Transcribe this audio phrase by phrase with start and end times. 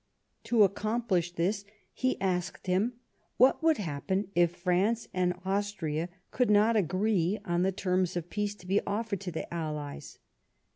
[0.45, 1.63] To accomplish this,
[1.93, 2.93] he asked him
[3.37, 8.55] what would happen if France and Austria could not agree on the terms of peace
[8.55, 10.17] to be offered to the allies.